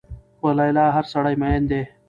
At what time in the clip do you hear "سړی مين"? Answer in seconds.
1.13-1.61